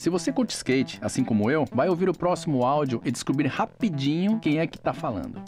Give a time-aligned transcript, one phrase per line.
[0.00, 4.38] Se você curte skate, assim como eu, vai ouvir o próximo áudio e descobrir rapidinho
[4.40, 5.42] quem é que tá falando.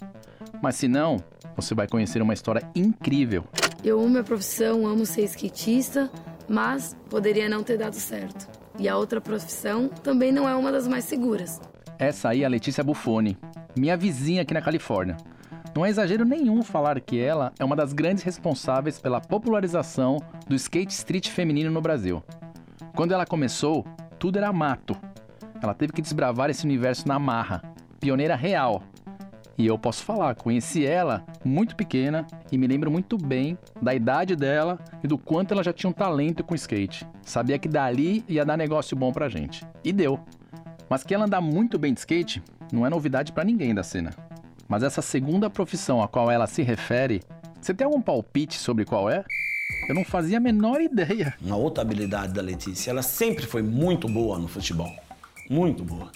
[0.61, 1.17] Mas se não,
[1.57, 3.47] você vai conhecer uma história incrível.
[3.83, 6.11] Eu amo minha profissão, amo ser skatista,
[6.47, 8.47] mas poderia não ter dado certo.
[8.79, 11.59] E a outra profissão também não é uma das mais seguras.
[11.99, 13.39] Essa aí é a Letícia Buffoni,
[13.75, 15.17] minha vizinha aqui na Califórnia.
[15.75, 20.55] Não é exagero nenhum falar que ela é uma das grandes responsáveis pela popularização do
[20.55, 22.23] skate street feminino no Brasil.
[22.95, 23.87] Quando ela começou,
[24.23, 24.97] tudo era mato.
[25.61, 27.61] Ela teve que desbravar esse universo na marra,
[27.99, 28.81] pioneira real.
[29.59, 34.37] E eu posso falar, conheci ela muito pequena e me lembro muito bem da idade
[34.37, 37.05] dela e do quanto ela já tinha um talento com skate.
[37.23, 39.67] Sabia que dali ia dar negócio bom pra gente.
[39.83, 40.21] E deu.
[40.89, 42.41] Mas que ela anda muito bem de skate
[42.73, 44.11] não é novidade para ninguém da cena.
[44.69, 47.23] Mas essa segunda profissão a qual ela se refere,
[47.61, 49.25] você tem algum palpite sobre qual é?
[49.89, 51.35] Eu não fazia a menor ideia.
[51.41, 54.95] Uma outra habilidade da Letícia, ela sempre foi muito boa no futebol.
[55.51, 56.11] Muito boa.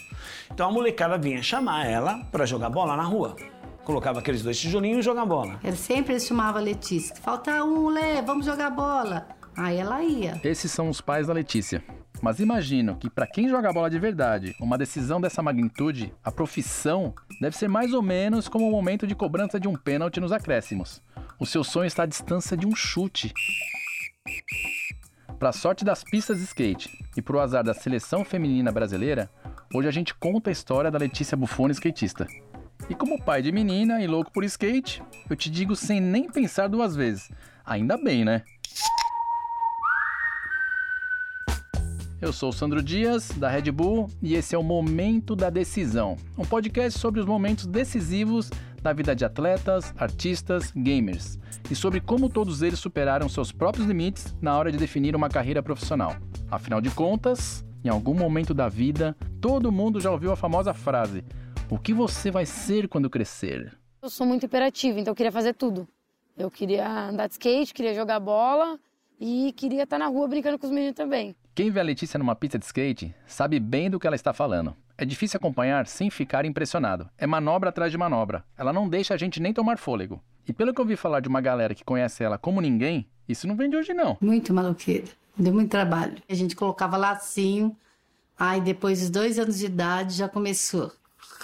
[0.51, 3.35] Então a molecada vinha chamar ela para jogar bola na rua.
[3.83, 5.59] Colocava aqueles dois tijolinhos e jogar bola.
[5.63, 7.15] Ela sempre chamava a Letícia.
[7.17, 9.27] Falta um, Lê, vamos jogar bola.
[9.55, 10.39] Aí ela ia.
[10.43, 11.83] Esses são os pais da Letícia.
[12.21, 17.13] Mas imagino que para quem joga bola de verdade, uma decisão dessa magnitude, a profissão,
[17.39, 21.01] deve ser mais ou menos como o momento de cobrança de um pênalti nos acréscimos.
[21.39, 23.31] O seu sonho está à distância de um chute.
[25.37, 29.29] Para sorte das pistas de skate e para o azar da seleção feminina brasileira,
[29.71, 32.25] hoje a gente conta a história da Letícia Buffoni skatista.
[32.89, 36.67] E como pai de menina e louco por skate, eu te digo sem nem pensar
[36.67, 37.29] duas vezes.
[37.63, 38.41] Ainda bem, né?
[42.19, 46.17] Eu sou o Sandro Dias, da Red Bull, e esse é o Momento da Decisão,
[46.35, 48.49] um podcast sobre os momentos decisivos
[48.81, 51.39] da vida de atletas, artistas, gamers,
[51.69, 55.61] e sobre como todos eles superaram seus próprios limites na hora de definir uma carreira
[55.61, 56.15] profissional.
[56.49, 61.23] Afinal de contas, em algum momento da vida, todo mundo já ouviu a famosa frase:
[61.69, 63.77] O que você vai ser quando crescer?
[64.01, 65.87] Eu sou muito imperativa, então eu queria fazer tudo.
[66.37, 68.79] Eu queria andar de skate, queria jogar bola
[69.19, 71.35] e queria estar na rua brincando com os meninos também.
[71.57, 74.75] Quem vê a Letícia numa pista de skate sabe bem do que ela está falando.
[74.95, 77.09] É difícil acompanhar sem ficar impressionado.
[77.17, 78.45] É manobra atrás de manobra.
[78.55, 80.21] Ela não deixa a gente nem tomar fôlego.
[80.47, 83.47] E pelo que eu ouvi falar de uma galera que conhece ela como ninguém, isso
[83.47, 84.19] não vem de hoje não.
[84.21, 85.07] Muito maluqueira.
[85.35, 86.21] Deu muito trabalho.
[86.29, 87.75] A gente colocava lacinho,
[88.37, 90.91] aí depois dos dois anos de idade já começou.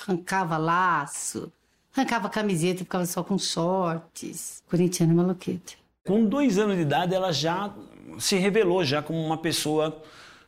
[0.05, 1.51] Arrancava laço,
[1.91, 4.61] arrancava camiseta, ficava só com shorts.
[4.69, 5.73] Corintiana é maluqueta.
[6.05, 7.73] Com dois anos de idade, ela já
[8.19, 10.01] se revelou já como uma pessoa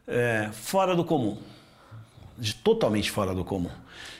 [0.08, 1.38] é, fora do comum,
[2.38, 3.70] de, totalmente fora do comum.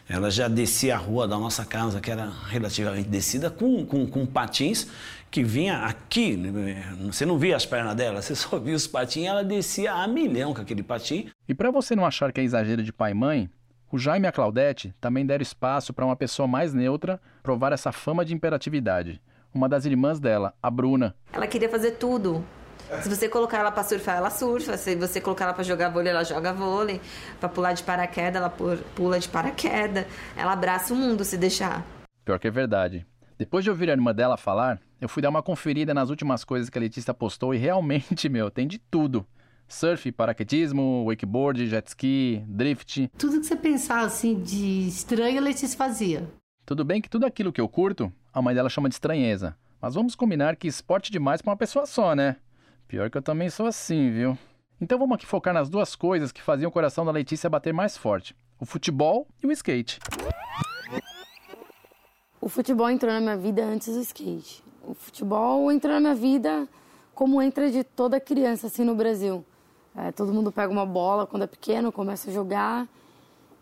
[0.08, 4.26] Ela já descia a rua da nossa casa, que era relativamente descida, com, com, com
[4.26, 4.88] patins,
[5.32, 9.26] que vinha aqui, né, você não via as pernas dela, você só via os patins,
[9.26, 11.30] ela descia a milhão com aquele patim.
[11.48, 13.50] E para você não achar que é exagero de pai e mãe,
[13.92, 17.92] o Jaime e a Claudete também deram espaço para uma pessoa mais neutra provar essa
[17.92, 19.22] fama de imperatividade.
[19.54, 21.16] Uma das irmãs dela, a Bruna.
[21.32, 22.44] Ela queria fazer tudo.
[23.02, 24.78] Se você colocar ela para surfar, ela surfa.
[24.78, 27.02] Se você colocar ela para jogar vôlei, ela joga vôlei.
[27.40, 30.06] Para pular de paraquedas, ela pula de paraquedas.
[30.36, 31.86] Ela abraça o mundo se deixar.
[32.24, 33.06] Pior que é verdade.
[33.38, 36.70] Depois de ouvir a irmã dela falar, eu fui dar uma conferida nas últimas coisas
[36.70, 39.26] que a Letícia postou e realmente, meu, tem de tudo.
[39.68, 43.10] Surf, paraquedismo, wakeboard, jet ski, drift.
[43.18, 46.24] Tudo que você pensar assim de estranho, a Letícia fazia.
[46.66, 49.56] Tudo bem que tudo aquilo que eu curto, a mãe dela chama de estranheza.
[49.82, 52.38] Mas vamos combinar que esporte demais para uma pessoa só, né?
[52.88, 54.38] Pior que eu também sou assim, viu?
[54.80, 57.98] Então vamos aqui focar nas duas coisas que faziam o coração da Letícia bater mais
[57.98, 60.00] forte: o futebol e o skate.
[62.40, 64.64] O futebol entrou na minha vida antes do skate.
[64.84, 66.68] O futebol entrou na minha vida
[67.16, 69.44] como entra de toda criança assim no Brasil.
[69.96, 72.88] É, todo mundo pega uma bola quando é pequeno, começa a jogar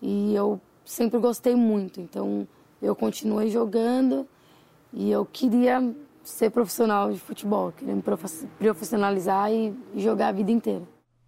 [0.01, 2.01] e eu sempre gostei muito.
[2.01, 2.45] Então
[2.81, 4.27] eu continuei jogando
[4.91, 10.83] e eu queria ser profissional de futebol, queria me profissionalizar e, jogar a vida inteira.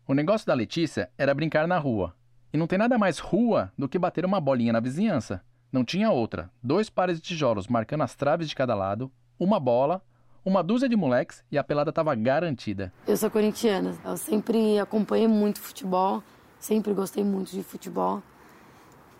[0.08, 2.16] O negócio da Letícia era brincar na rua.
[2.54, 5.42] E não tem nada mais rua do que bater uma bolinha na vizinhança.
[5.72, 6.50] Não tinha outra.
[6.64, 10.02] Dois pares de tijolos marcando as traves de cada lado, uma bola,
[10.46, 12.94] uma dúzia de moleques e a pelada estava garantida.
[13.06, 13.96] Eu sou corintiana.
[14.06, 16.24] Eu sempre acompanhei muito futebol,
[16.60, 18.24] sempre gostei muito de futebol.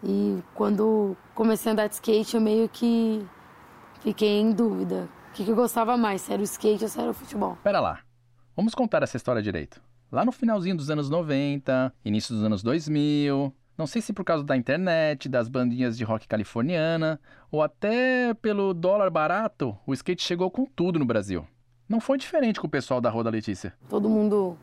[0.04, 3.26] E quando comecei a andar de skate, eu meio que
[4.02, 5.10] fiquei em dúvida.
[5.36, 7.58] O que, eu gostava mais, se era o skate ou se era o futebol?
[7.62, 8.00] Pera lá,
[8.56, 9.82] vamos contar essa história direito.
[10.10, 14.46] Lá no finalzinho dos anos 90, início dos anos 2000, não sei se por causa
[14.46, 17.20] da internet, das bandinhas de rock californiana,
[17.52, 21.46] ou até pelo dólar barato, o skate chegou com tudo no Brasil.
[21.90, 23.74] Não foi diferente com o pessoal da Rua da Letícia.
[23.90, 24.56] Todo mundo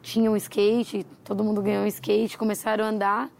[0.00, 3.30] tinha um skate, todo mundo ganhou um skate, começaram a andar.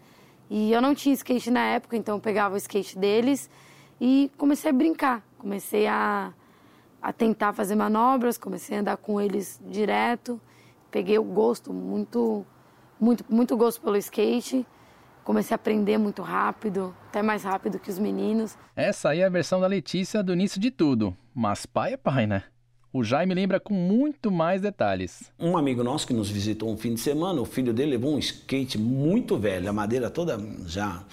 [0.51, 3.49] E eu não tinha skate na época, então eu pegava o skate deles
[3.99, 5.23] e comecei a brincar.
[5.39, 6.31] Comecei a,
[7.05, 10.41] a tentar fazer manobras, comecei a andar com eles direto.
[10.89, 12.43] Peguei o gosto, muito,
[12.99, 14.65] muito, muito gosto pelo skate.
[15.23, 18.57] Comecei a aprender muito rápido, até mais rápido que os meninos.
[18.75, 21.15] Essa aí é a versão da Letícia do início de tudo.
[21.31, 22.43] Mas pai é pai, né?
[22.91, 25.31] O Jaime lembra com muito mais detalhes.
[25.39, 28.19] Um amigo nosso que nos visitou um fim de semana, o filho dele levou um
[28.19, 31.03] skate muito velho, a madeira toda já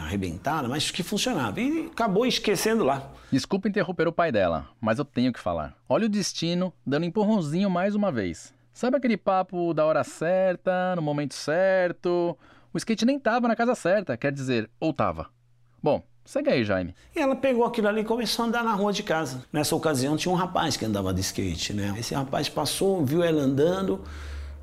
[0.00, 1.60] arrebentada, mas que funcionava.
[1.60, 3.10] E acabou esquecendo lá.
[3.30, 5.74] Desculpa interromper o pai dela, mas eu tenho que falar.
[5.88, 8.54] Olha o destino dando empurrãozinho mais uma vez.
[8.72, 12.36] Sabe aquele papo da hora certa, no momento certo?
[12.72, 15.28] O skate nem tava na casa certa, quer dizer, ou tava.
[15.82, 16.92] Bom, Segue aí, Jaime.
[17.14, 19.44] E ela pegou aquilo ali e começou a andar na rua de casa.
[19.52, 21.94] Nessa ocasião tinha um rapaz que andava de skate, né?
[21.96, 24.02] Esse rapaz passou, viu ela andando,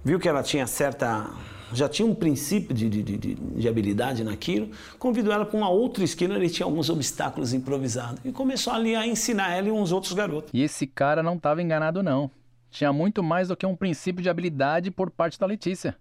[0.03, 1.25] viu que ela tinha certa.
[1.73, 6.03] Já tinha um princípio de, de, de, de habilidade naquilo, convidou ela para uma outra
[6.03, 8.19] esquina, ele tinha alguns obstáculos improvisados.
[8.23, 10.51] E começou ali a ensinar ela e uns outros garotos.
[10.53, 12.29] E esse cara não estava enganado, não.
[12.69, 15.95] Tinha muito mais do que um princípio de habilidade por parte da Letícia.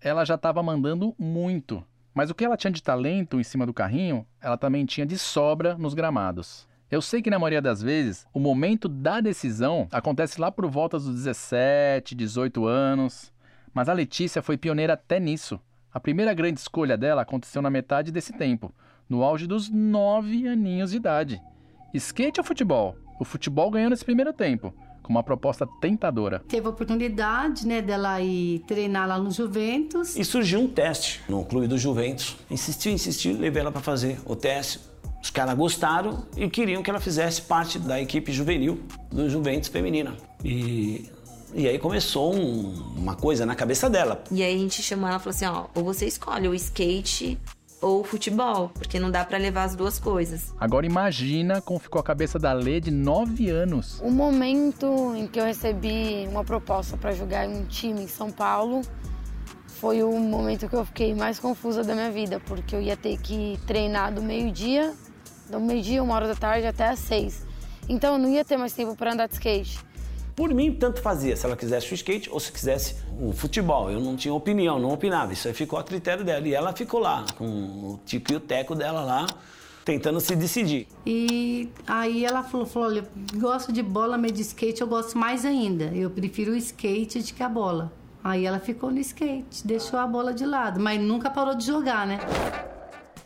[0.00, 1.84] Ela já estava mandando muito.
[2.12, 5.18] Mas o que ela tinha de talento em cima do carrinho, ela também tinha de
[5.18, 6.66] sobra nos gramados.
[6.90, 10.98] Eu sei que na maioria das vezes, o momento da decisão acontece lá por volta
[10.98, 13.32] dos 17, 18 anos,
[13.76, 15.60] mas a Letícia foi pioneira até nisso.
[15.92, 18.74] A primeira grande escolha dela aconteceu na metade desse tempo,
[19.06, 21.42] no auge dos 9 aninhos de idade.
[21.92, 22.96] Skate ou futebol?
[23.20, 26.42] O futebol ganhou nesse primeiro tempo, com uma proposta tentadora.
[26.48, 30.16] Teve a oportunidade, né, dela ir treinar lá no Juventus.
[30.16, 32.34] E surgiu um teste no clube do Juventus.
[32.50, 34.80] Insistiu, insistiu, levei ela para fazer o teste.
[35.22, 38.80] Os caras gostaram e queriam que ela fizesse parte da equipe juvenil
[39.10, 40.14] do Juventus feminina.
[40.42, 41.10] E
[41.56, 44.22] e aí começou um, uma coisa na cabeça dela.
[44.30, 47.38] E aí a gente chamou ela e falou assim: ó, ou você escolhe o skate
[47.80, 50.52] ou futebol, porque não dá para levar as duas coisas.
[50.60, 54.00] Agora imagina como ficou a cabeça da Lê de 9 anos.
[54.02, 58.30] O momento em que eu recebi uma proposta para jogar em um time em São
[58.30, 58.82] Paulo
[59.66, 63.18] foi o momento que eu fiquei mais confusa da minha vida, porque eu ia ter
[63.18, 64.94] que treinar do meio-dia,
[65.50, 67.46] do meio-dia, uma hora da tarde até às seis.
[67.88, 69.86] Então eu não ia ter mais tempo para andar de skate.
[70.36, 73.90] Por mim, tanto fazia se ela quisesse o skate ou se quisesse o futebol.
[73.90, 75.32] Eu não tinha opinião, não opinava.
[75.32, 76.46] Isso aí ficou a critério dela.
[76.46, 79.26] E ela ficou lá, com o tico e o teco dela lá,
[79.82, 80.88] tentando se decidir.
[81.06, 85.42] E aí ela falou, falou olha, gosto de bola, mas de skate eu gosto mais
[85.46, 85.86] ainda.
[85.94, 87.90] Eu prefiro o skate do que a bola.
[88.22, 92.06] Aí ela ficou no skate, deixou a bola de lado, mas nunca parou de jogar,
[92.06, 92.18] né?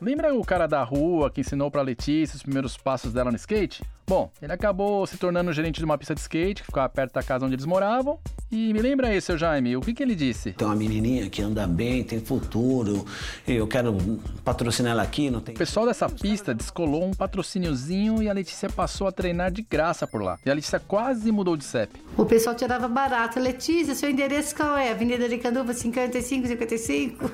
[0.01, 3.83] Lembra o cara da rua que ensinou pra Letícia os primeiros passos dela no skate?
[4.11, 7.23] Bom, ele acabou se tornando gerente de uma pista de skate que ficava perto da
[7.23, 8.19] casa onde eles moravam.
[8.51, 10.51] E me lembra aí, seu Jaime, o que, que ele disse?
[10.51, 13.07] Tem uma menininha que anda bem, tem futuro,
[13.47, 13.97] eu quero
[14.45, 15.55] patrocinar ela aqui, não tem...
[15.55, 20.09] O pessoal dessa pista descolou um patrocíniozinho e a Letícia passou a treinar de graça
[20.09, 20.41] por lá.
[20.45, 21.93] E a Letícia quase mudou de CEP.
[22.17, 23.39] O pessoal tirava barato.
[23.39, 24.91] Letícia, seu endereço qual é?
[24.91, 27.31] Avenida de Canduva 55, 55?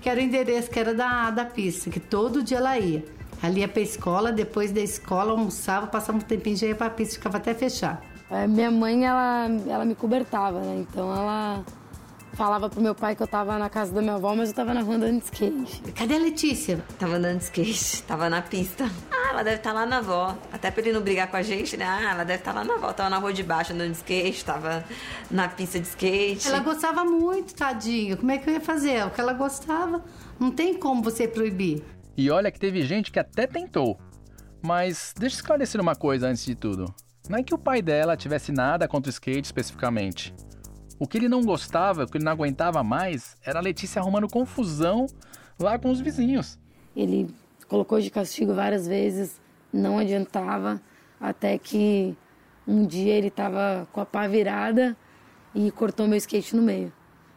[0.00, 3.17] que era o endereço que era da, da pista, que todo dia ela ia.
[3.42, 7.14] Ali ia pra escola, depois da escola almoçava, passava um tempinho já ia pra pista,
[7.14, 8.02] ficava até fechar.
[8.30, 10.84] É, minha mãe, ela, ela me cobertava, né?
[10.88, 11.64] Então ela
[12.34, 14.72] falava pro meu pai que eu tava na casa da minha avó, mas eu tava
[14.72, 15.92] na rua andando de skate.
[15.92, 16.84] Cadê a Letícia?
[16.98, 18.88] Tava andando de skate, tava na pista.
[19.10, 20.36] Ah, ela deve estar tá lá na avó.
[20.52, 21.84] Até pra ele não brigar com a gente, né?
[21.84, 22.92] Ah, ela deve estar tá lá na avó.
[22.92, 24.84] Tava na rua de baixo andando de skate, tava
[25.30, 26.46] na pista de skate.
[26.46, 28.16] Ela gostava muito, tadinha.
[28.16, 29.04] Como é que eu ia fazer?
[29.06, 30.04] O que ela gostava,
[30.38, 31.82] não tem como você proibir.
[32.18, 33.96] E olha que teve gente que até tentou.
[34.60, 36.92] Mas deixa eu esclarecer uma coisa antes de tudo.
[37.28, 40.34] Não é que o pai dela tivesse nada contra o skate especificamente.
[40.98, 44.26] O que ele não gostava, o que ele não aguentava mais, era a Letícia arrumando
[44.26, 45.06] confusão
[45.60, 46.58] lá com os vizinhos.
[46.96, 47.32] Ele
[47.68, 49.40] colocou de castigo várias vezes,
[49.72, 50.82] não adiantava,
[51.20, 52.16] até que
[52.66, 54.96] um dia ele estava com a pá virada
[55.54, 56.92] e cortou meu skate no meio.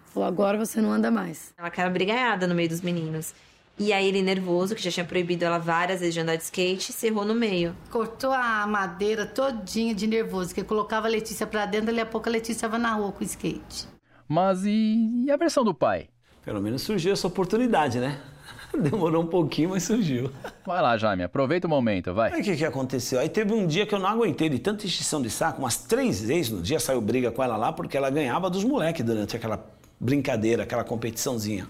[0.07, 1.53] Falou: agora você não anda mais.
[1.55, 3.35] Ela quer brigaiada no meio dos meninos.
[3.81, 6.93] E aí ele, nervoso, que já tinha proibido ela várias vezes de andar de skate,
[6.93, 7.75] se errou no meio.
[7.89, 12.29] Cortou a madeira todinha de nervoso, que colocava a Letícia pra dentro, dali a pouco
[12.29, 13.87] a Letícia estava na rua com o skate.
[14.27, 16.09] Mas e, e a versão do pai?
[16.45, 18.21] Pelo menos surgiu essa oportunidade, né?
[18.79, 20.31] Demorou um pouquinho, mas surgiu.
[20.63, 22.33] Vai lá, Jaime, aproveita o momento, vai.
[22.33, 23.19] Aí o que, que aconteceu?
[23.19, 26.21] Aí teve um dia que eu não aguentei de tanta extinção de saco, umas três
[26.21, 29.65] vezes no dia saiu briga com ela lá, porque ela ganhava dos moleques durante aquela
[29.99, 31.67] brincadeira, aquela competiçãozinha.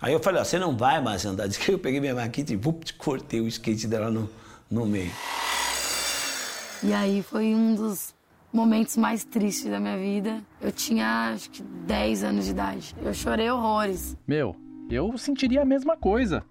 [0.00, 1.72] Aí eu falei, ó, você não vai mais andar de skate.
[1.72, 4.28] Eu peguei minha maquita e vup, cortei o skate dela no,
[4.70, 5.10] no meio.
[6.82, 8.14] E aí foi um dos
[8.52, 10.40] momentos mais tristes da minha vida.
[10.60, 12.94] Eu tinha acho que 10 anos de idade.
[13.02, 14.16] Eu chorei horrores.
[14.26, 14.54] Meu,
[14.90, 16.44] eu sentiria a mesma coisa.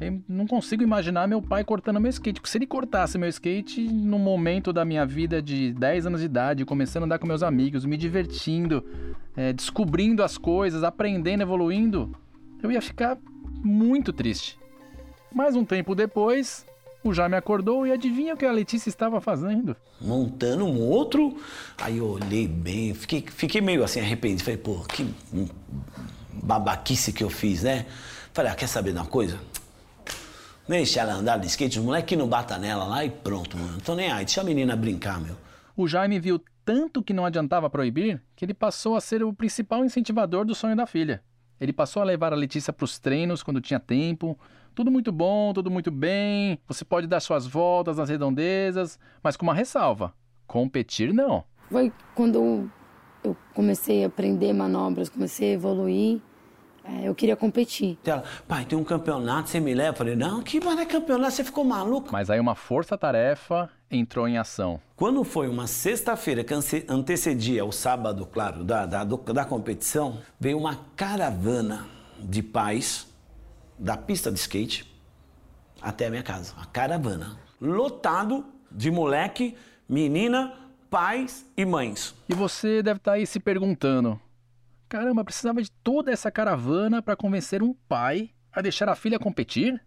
[0.00, 2.40] Eu não consigo imaginar meu pai cortando meu skate.
[2.44, 6.64] Se ele cortasse meu skate no momento da minha vida de 10 anos de idade,
[6.64, 8.84] começando a andar com meus amigos, me divertindo,
[9.36, 12.10] é, descobrindo as coisas, aprendendo, evoluindo,
[12.66, 13.18] eu ia ficar
[13.62, 14.58] muito triste.
[15.32, 16.64] Mais um tempo depois,
[17.02, 19.76] o Jaime acordou e adivinha o que a Letícia estava fazendo?
[20.00, 21.36] Montando um outro.
[21.76, 24.44] Aí eu olhei bem, fiquei, fiquei meio assim arrependido.
[24.44, 25.14] Falei, pô, que
[26.32, 27.86] babaquice que eu fiz, né?
[28.32, 29.38] Falei, ah, quer saber de uma coisa?
[30.66, 33.72] Deixa ela andar de skate, os moleques não bata nela lá e pronto, mano.
[33.72, 35.36] Não tô nem aí, deixa a menina brincar, meu.
[35.76, 39.84] O Jaime viu tanto que não adiantava proibir que ele passou a ser o principal
[39.84, 41.22] incentivador do sonho da filha.
[41.60, 44.38] Ele passou a levar a Letícia para os treinos quando tinha tempo.
[44.74, 46.58] Tudo muito bom, tudo muito bem.
[46.66, 50.12] Você pode dar suas voltas nas redondezas, mas com uma ressalva:
[50.46, 51.44] competir não.
[51.70, 52.70] Foi quando
[53.22, 56.20] eu comecei a aprender manobras, comecei a evoluir.
[56.84, 57.98] É, eu queria competir.
[58.04, 59.90] Ela, pai, tem um campeonato, você me leva?
[59.90, 61.32] Eu falei, não, que mais é campeonato?
[61.32, 62.10] Você ficou maluco?
[62.12, 64.80] Mas aí uma força-tarefa entrou em ação.
[64.94, 66.52] Quando foi uma sexta-feira que
[66.88, 71.86] antecedia o sábado, claro, da, da, da competição, veio uma caravana
[72.20, 73.06] de pais
[73.78, 74.92] da pista de skate
[75.80, 76.54] até a minha casa.
[76.60, 77.38] A caravana.
[77.60, 79.56] Lotado de moleque,
[79.88, 80.52] menina,
[80.90, 82.14] pais e mães.
[82.28, 84.20] E você deve estar aí se perguntando:
[84.94, 89.84] Caramba, precisava de toda essa caravana para convencer um pai a deixar a filha competir?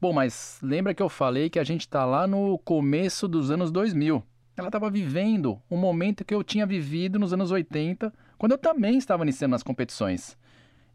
[0.00, 3.70] Bom, mas lembra que eu falei que a gente está lá no começo dos anos
[3.70, 4.20] 2000.
[4.56, 8.98] Ela estava vivendo um momento que eu tinha vivido nos anos 80, quando eu também
[8.98, 10.36] estava iniciando nas competições.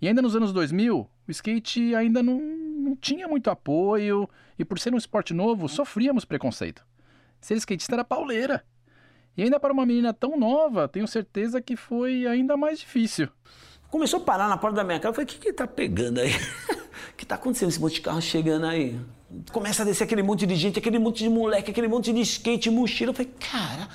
[0.01, 4.77] E ainda nos anos 2000, o skate ainda não, não tinha muito apoio e, por
[4.77, 6.85] ser um esporte novo, sofríamos preconceito.
[7.39, 8.65] Ser skatista era pauleira.
[9.35, 13.27] E ainda para uma menina tão nova, tenho certeza que foi ainda mais difícil.
[13.89, 15.09] Começou a parar na porta da minha casa.
[15.09, 16.31] Eu falei, o que que tá pegando aí?
[17.11, 18.99] O que tá acontecendo esse monte de carro chegando aí?
[19.51, 22.69] Começa a descer aquele monte de gente, aquele monte de moleque, aquele monte de skate,
[22.69, 23.11] mochila.
[23.11, 23.87] Eu falei, cara,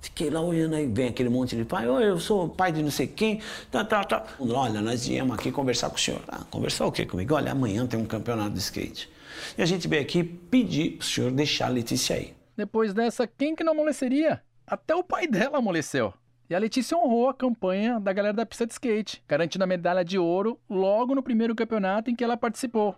[0.00, 2.90] fiquei lá olhando aí, vem aquele monte de pai, oh, eu sou pai de não
[2.90, 3.40] sei quem,
[3.70, 4.24] tá, tá, tá.
[4.38, 6.22] Olha, nós viemos aqui conversar com o senhor.
[6.28, 7.34] Ah, conversar o quê comigo?
[7.34, 9.10] Olha, amanhã tem um campeonato de skate.
[9.56, 12.34] E a gente veio aqui pedir pro senhor deixar a Letícia aí.
[12.56, 14.42] Depois dessa, quem que não amoleceria?
[14.66, 16.14] Até o pai dela amoleceu.
[16.48, 20.02] E a Letícia honrou a campanha da galera da pista de skate, garantindo a medalha
[20.02, 22.94] de ouro logo no primeiro campeonato em que ela participou.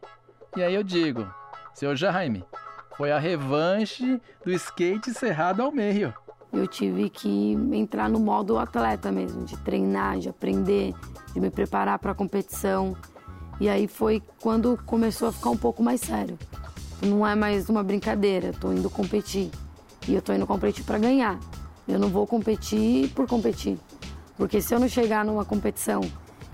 [0.56, 1.28] E aí eu digo,
[1.74, 2.44] seu Jaime,
[2.96, 6.14] foi a revanche do skate cerrado ao meio.
[6.52, 10.94] Eu tive que entrar no modo atleta mesmo, de treinar, de aprender,
[11.34, 12.96] de me preparar para a competição.
[13.60, 16.38] E aí foi quando começou a ficar um pouco mais sério.
[17.02, 19.50] Não é mais uma brincadeira, estou indo competir.
[20.08, 21.38] E eu estou indo competir para ganhar.
[21.88, 23.78] Eu não vou competir por competir.
[24.36, 26.00] Porque se eu não chegar numa competição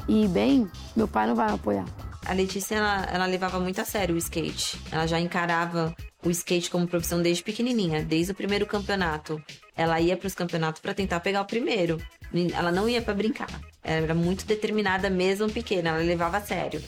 [0.09, 1.87] e ir bem, meu pai não vai me apoiar.
[2.25, 4.81] A Letícia, ela, ela levava muito a sério o skate.
[4.93, 9.43] Ela já encarava o skate como profissão desde pequenininha, desde o primeiro campeonato.
[9.77, 11.99] Ela ia para os campeonatos para tentar pegar o primeiro.
[12.55, 13.51] Ela não ia para brincar.
[13.83, 16.81] Ela era muito determinada mesmo pequena, ela levava a sério.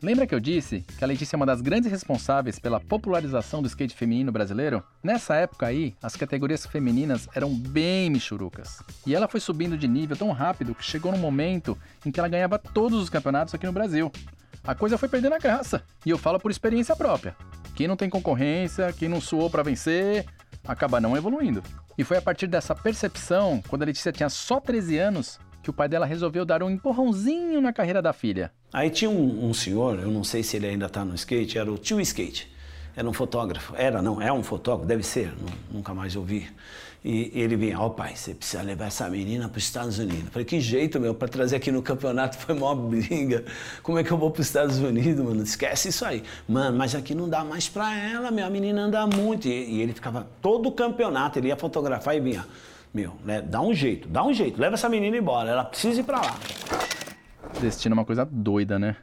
[0.00, 3.66] Lembra que eu disse que a Letícia é uma das grandes responsáveis pela popularização do
[3.66, 4.82] skate feminino brasileiro?
[5.02, 8.80] Nessa época aí, as categorias femininas eram bem michurucas.
[9.04, 11.76] E ela foi subindo de nível tão rápido que chegou num momento
[12.06, 14.12] em que ela ganhava todos os campeonatos aqui no Brasil.
[14.62, 15.82] A coisa foi perdendo a graça.
[16.06, 17.34] E eu falo por experiência própria.
[17.74, 20.26] Quem não tem concorrência, quem não suou para vencer,
[20.64, 21.60] acaba não evoluindo.
[21.96, 25.74] E foi a partir dessa percepção, quando a Letícia tinha só 13 anos, que o
[25.74, 28.50] pai dela resolveu dar um empurrãozinho na carreira da filha.
[28.72, 31.70] Aí tinha um, um senhor, eu não sei se ele ainda está no skate, era
[31.70, 32.50] o tio Skate.
[32.96, 33.74] Era um fotógrafo.
[33.76, 35.30] Era, não, é um fotógrafo, deve ser,
[35.70, 36.48] nunca mais ouvi.
[37.04, 40.24] E, ele vinha, ó oh, pai, você precisa levar essa menina para os Estados Unidos.
[40.24, 43.44] Eu falei, que jeito, meu, para trazer aqui no campeonato foi mó briga.
[43.82, 45.42] Como é que eu vou para os Estados Unidos, mano?
[45.42, 46.22] Esquece isso aí.
[46.48, 49.46] Mano, mas aqui não dá mais para ela, meu, a menina anda muito.
[49.46, 52.46] E, e ele ficava todo o campeonato, ele ia fotografar e vinha,
[52.92, 56.04] meu, né, dá um jeito, dá um jeito, leva essa menina embora, ela precisa ir
[56.04, 56.38] para lá.
[57.60, 58.96] Destino é uma coisa doida, né?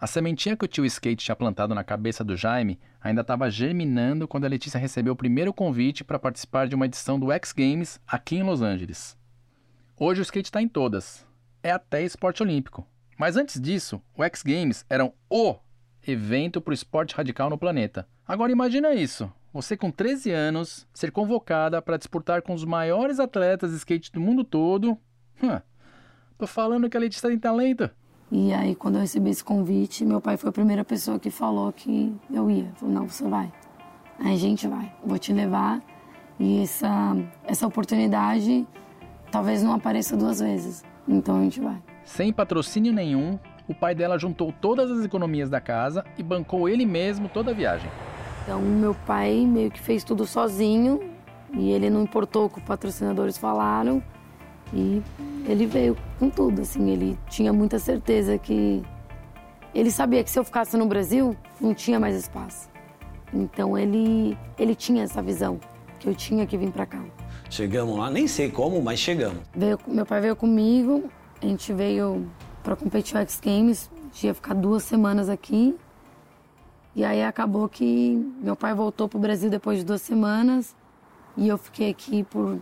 [0.00, 4.26] A sementinha que o tio Skate tinha plantado na cabeça do Jaime ainda estava germinando
[4.26, 8.00] quando a Letícia recebeu o primeiro convite para participar de uma edição do X Games
[8.04, 9.16] aqui em Los Angeles.
[9.96, 11.24] Hoje o skate está em todas,
[11.62, 12.84] é até esporte olímpico.
[13.16, 15.56] Mas antes disso, o X Games era o
[16.04, 18.08] evento para o esporte radical no planeta.
[18.26, 23.70] Agora imagina isso: você com 13 anos ser convocada para disputar com os maiores atletas
[23.70, 24.96] de skate do mundo todo.
[25.42, 25.60] Hum,
[26.38, 27.90] tô falando que a Letícia tem talento.
[28.30, 31.70] E aí, quando eu recebi esse convite, meu pai foi a primeira pessoa que falou
[31.70, 32.72] que eu ia.
[32.76, 33.52] Falou, não, você vai.
[34.18, 35.82] A gente vai, vou te levar.
[36.40, 38.66] E essa, essa oportunidade
[39.30, 40.82] talvez não apareça duas vezes.
[41.06, 41.82] Então a gente vai.
[42.04, 46.86] Sem patrocínio nenhum, o pai dela juntou todas as economias da casa e bancou ele
[46.86, 47.90] mesmo toda a viagem.
[48.42, 51.00] Então meu pai meio que fez tudo sozinho
[51.52, 54.02] e ele não importou o que os patrocinadores falaram
[54.72, 55.02] e
[55.46, 58.82] ele veio com tudo, assim, ele tinha muita certeza que
[59.74, 62.68] ele sabia que se eu ficasse no Brasil, não tinha mais espaço.
[63.32, 65.60] Então ele ele tinha essa visão
[66.00, 67.02] que eu tinha que vir para cá.
[67.48, 69.38] Chegamos lá, nem sei como, mas chegamos.
[69.54, 71.04] Veio, meu pai veio comigo,
[71.40, 72.26] a gente veio
[72.62, 75.76] para competir o X Games, a gente ia ficar duas semanas aqui.
[76.94, 80.76] E aí acabou que meu pai voltou pro Brasil depois de duas semanas
[81.36, 82.60] e eu fiquei aqui por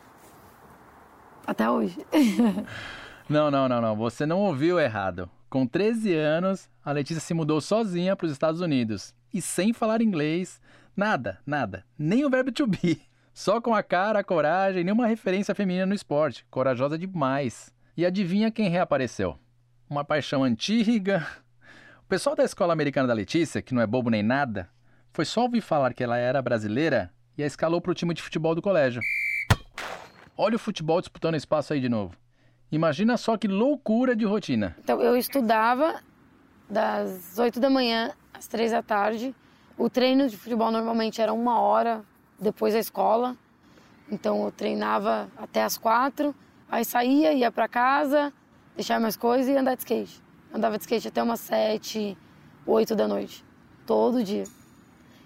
[1.47, 1.99] até hoje.
[3.29, 3.97] não, não, não, não.
[3.97, 5.29] Você não ouviu errado.
[5.49, 9.13] Com 13 anos, a Letícia se mudou sozinha para os Estados Unidos.
[9.35, 10.61] E sem falar inglês,
[10.97, 11.85] nada, nada.
[11.99, 13.03] Nem o verbo to be.
[13.35, 16.45] Só com a cara, a coragem, nenhuma referência feminina no esporte.
[16.51, 17.75] Corajosa demais.
[17.97, 19.37] E adivinha quem reapareceu?
[19.89, 21.27] Uma paixão antiga.
[22.11, 24.69] Pessoal da escola americana da Letícia, que não é bobo nem nada,
[25.13, 28.21] foi só ouvir falar que ela era brasileira e a escalou para o time de
[28.21, 29.01] futebol do colégio.
[30.37, 32.17] Olha o futebol disputando espaço aí de novo.
[32.73, 34.77] Imagina só que loucura de rotina.
[34.81, 36.01] Então, eu estudava
[36.69, 39.33] das 8 da manhã às 3 da tarde.
[39.79, 42.03] O treino de futebol normalmente era uma hora
[42.41, 43.37] depois da escola.
[44.11, 46.35] Então, eu treinava até as 4,
[46.69, 48.33] aí saía, ia para casa,
[48.75, 50.21] deixava mais coisas e ia andar de skate.
[50.53, 52.17] Andava de skate até umas 7,
[52.67, 53.45] 8 da noite,
[53.87, 54.45] todo dia.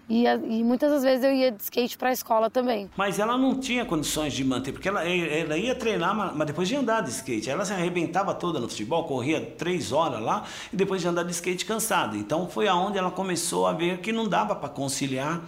[0.08, 2.90] E, e, muitas das vezes eu ia de skate para a escola também.
[2.94, 6.76] Mas ela não tinha condições de manter, porque ela, ela ia treinar, mas depois de
[6.76, 7.48] andar de skate.
[7.48, 11.32] Ela se arrebentava toda no futebol, corria três horas lá e depois de andar de
[11.32, 12.16] skate cansada.
[12.16, 15.42] Então foi aonde ela começou a ver que não dava para conciliar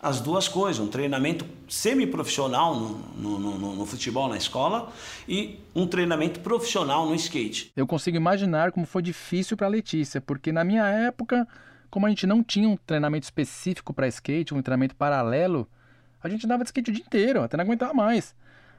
[0.00, 4.92] as duas coisas, um treinamento semi-profissional no, no, no, no, futebol na escola
[5.26, 7.72] e um treinamento profissional no skate.
[7.74, 11.46] Eu consigo imaginar como foi difícil para Letícia, porque na minha época
[11.90, 15.68] como a gente não tinha um treinamento específico para skate, um treinamento paralelo,
[16.22, 18.34] a gente andava de skate o dia inteiro, até não aguentar mais.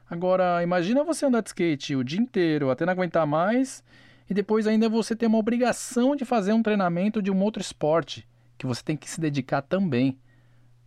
[0.08, 3.82] Agora, imagina você andar de skate o dia inteiro, até não aguentar mais,
[4.28, 8.26] e depois ainda você ter uma obrigação de fazer um treinamento de um outro esporte,
[8.56, 10.18] que você tem que se dedicar também.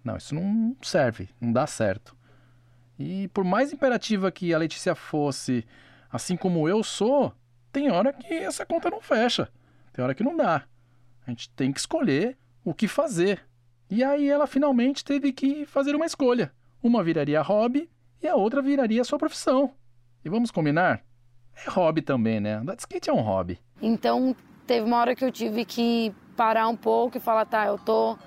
[0.04, 2.16] Não, isso não serve, não dá certo.
[2.98, 5.66] E por mais imperativa que a Letícia fosse,
[6.12, 7.34] assim como eu sou,
[7.72, 9.50] tem hora que essa conta não fecha.
[9.94, 10.64] Tem hora que não dá.
[11.26, 13.42] A gente tem que escolher o que fazer.
[13.90, 16.52] E aí ela finalmente teve que fazer uma escolha.
[16.82, 17.90] Uma viraria hobby
[18.22, 19.74] e a outra viraria sua profissão.
[20.24, 21.04] E vamos combinar?
[21.66, 22.56] É hobby também, né?
[22.56, 23.60] Andar de skate é um hobby.
[23.82, 24.36] Então,
[24.66, 28.18] teve uma hora que eu tive que parar um pouco e falar, tá, eu tô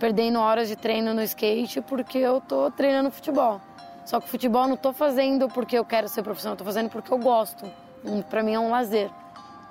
[0.00, 3.60] perdendo horas de treino no skate porque eu tô treinando futebol.
[4.06, 6.88] Só que futebol eu não tô fazendo porque eu quero ser profissional, eu tô fazendo
[6.88, 7.70] porque eu gosto.
[8.30, 9.10] Para mim é um lazer.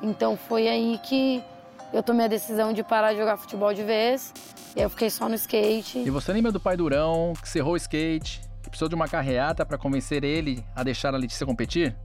[0.02, 1.44] Então foi aí que
[1.92, 4.32] eu tomei a decisão de parar de jogar futebol de vez.
[4.76, 5.98] E eu fiquei só no skate.
[5.98, 9.66] E você lembra do pai Durão, que cerrou o skate, que precisou de uma carreata
[9.66, 11.96] para convencer ele a deixar a Letícia competir?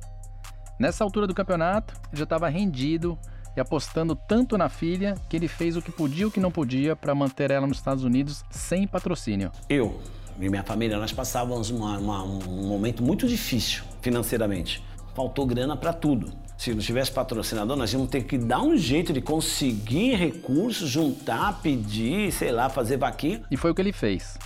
[0.81, 3.19] Nessa altura do campeonato, ele já estava rendido
[3.57, 6.51] e apostando tanto na filha que ele fez o que podia e o que não
[6.51, 9.51] podia para manter ela nos Estados Unidos sem patrocínio.
[9.69, 10.01] Eu
[10.41, 14.83] e minha família, nós passávamos uma, uma, um momento muito difícil financeiramente.
[15.15, 16.33] Faltou grana para tudo.
[16.57, 21.61] Se não tivesse patrocinador, nós íamos ter que dar um jeito de conseguir recursos, juntar,
[21.61, 23.43] pedir, sei lá, fazer vaquinha.
[23.51, 24.37] E foi o que ele fez.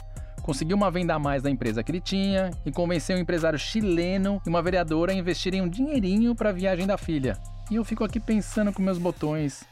[0.42, 4.40] Conseguiu uma venda a mais da empresa que ele tinha e convenceu um empresário chileno
[4.44, 7.38] e uma vereadora a investirem um dinheirinho para a viagem da filha.
[7.70, 9.62] E eu fico aqui pensando com meus botões.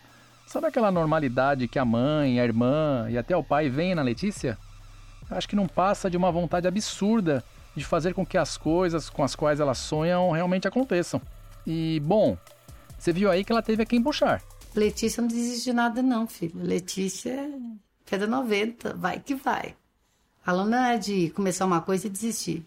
[0.46, 4.58] Sabe aquela normalidade que a mãe, a irmã e até o pai veem na Letícia?
[5.30, 7.42] Acho que não passa de uma vontade absurda
[7.74, 11.20] de fazer com que as coisas com as quais elas sonham realmente aconteçam.
[11.66, 12.36] E, bom,
[12.98, 14.42] você viu aí que ela teve a quem puxar.
[14.74, 16.62] Letícia não desiste de nada, não, filho.
[16.62, 17.48] Letícia é
[18.08, 19.74] pedra 90, vai que vai.
[20.46, 22.64] Ela não é de começar uma coisa e desistir.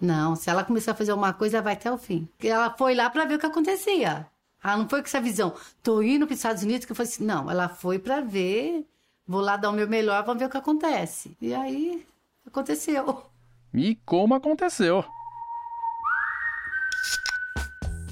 [0.00, 2.28] Não, se ela começar a fazer uma coisa, vai até o fim.
[2.42, 4.26] Ela foi lá para ver o que acontecia.
[4.62, 7.10] Ela não foi com essa visão, tô indo para os Estados Unidos, que eu falei
[7.12, 8.84] assim, não, ela foi para ver,
[9.26, 11.36] vou lá dar o meu melhor, vamos ver o que acontece.
[11.40, 12.04] E aí,
[12.46, 13.22] aconteceu.
[13.72, 15.04] E como aconteceu?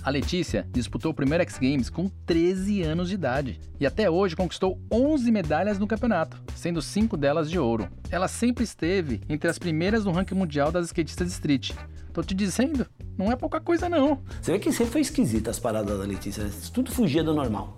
[0.07, 4.37] A Letícia disputou o primeiro X Games com 13 anos de idade e até hoje
[4.37, 7.89] conquistou 11 medalhas no campeonato, sendo 5 delas de ouro.
[8.09, 11.73] Ela sempre esteve entre as primeiras no ranking mundial das skatistas de street.
[12.13, 12.87] Tô te dizendo,
[13.19, 14.21] não é pouca coisa não.
[14.41, 17.77] Você vê que sempre foi esquisita as paradas da Letícia, tudo fugia do normal.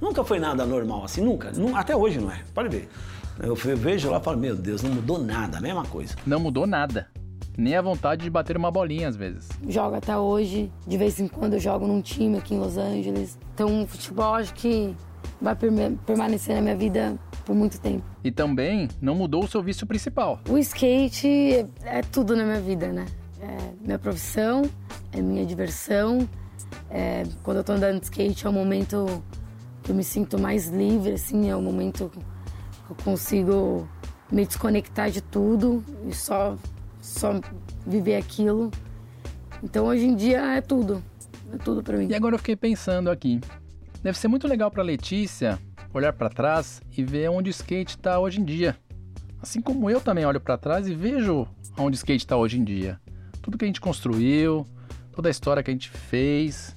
[0.00, 1.52] Nunca foi nada normal assim, nunca.
[1.74, 2.88] Até hoje não é, pode ver.
[3.40, 6.16] Eu vejo lá e falo, meu Deus, não mudou nada, a mesma coisa.
[6.26, 7.08] Não mudou nada.
[7.58, 9.48] Nem a vontade de bater uma bolinha às vezes.
[9.68, 13.36] Jogo até hoje, de vez em quando eu jogo num time aqui em Los Angeles.
[13.52, 14.94] Então, o futebol acho que
[15.40, 15.56] vai
[16.06, 18.04] permanecer na minha vida por muito tempo.
[18.22, 20.38] E também não mudou o seu vício principal.
[20.48, 23.06] O skate é tudo na minha vida, né?
[23.40, 24.62] É minha profissão,
[25.12, 26.28] é minha diversão.
[26.88, 29.22] É, quando eu tô andando de skate é o momento
[29.82, 32.10] que eu me sinto mais livre, assim, é o momento
[32.86, 33.88] que eu consigo
[34.30, 36.56] me desconectar de tudo e só,
[37.08, 37.40] só
[37.86, 38.70] viver aquilo.
[39.62, 41.02] Então hoje em dia é tudo,
[41.52, 42.08] é tudo para mim.
[42.08, 43.40] E agora eu fiquei pensando aqui,
[44.02, 45.58] deve ser muito legal para Letícia
[45.92, 48.76] olhar para trás e ver onde o skate está hoje em dia.
[49.40, 52.64] Assim como eu também olho para trás e vejo onde o skate está hoje em
[52.64, 53.00] dia.
[53.40, 54.66] Tudo que a gente construiu,
[55.12, 56.76] toda a história que a gente fez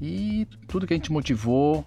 [0.00, 1.84] e tudo que a gente motivou.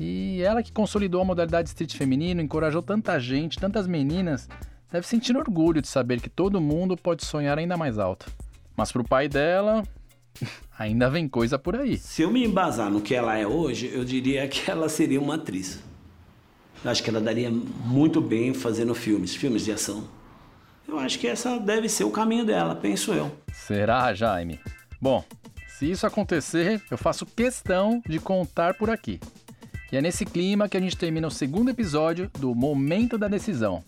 [0.00, 4.48] E ela que consolidou a modalidade street feminino, encorajou tanta gente, tantas meninas,
[4.90, 8.30] deve sentir orgulho de saber que todo mundo pode sonhar ainda mais alto.
[8.76, 9.82] Mas pro pai dela,
[10.78, 11.98] ainda vem coisa por aí.
[11.98, 15.34] Se eu me embasar no que ela é hoje, eu diria que ela seria uma
[15.34, 15.82] atriz.
[16.84, 20.04] Eu acho que ela daria muito bem fazendo filmes, filmes de ação.
[20.86, 23.30] Eu acho que essa deve ser o caminho dela, penso eu.
[23.52, 24.58] Será, Jaime?
[25.00, 25.24] Bom,
[25.66, 29.20] se isso acontecer, eu faço questão de contar por aqui.
[29.92, 33.84] E é nesse clima que a gente termina o segundo episódio do Momento da Decisão.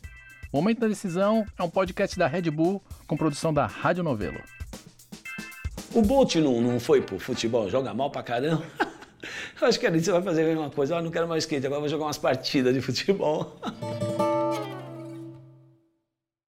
[0.53, 4.41] Momento da Decisão é um podcast da Red Bull com produção da Rádio Novelo.
[5.95, 8.65] O Bolt não, não foi pro futebol, joga mal pra caramba.
[9.61, 10.97] Eu acho que ali você vai fazer a mesma coisa.
[10.97, 13.57] Ah, não quero mais skate, agora vou jogar umas partidas de futebol.